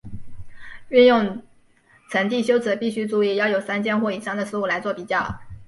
[0.89, 1.43] 运用
[2.09, 5.39] 层递修辞必须注意要有三件或以上的事物来作比较。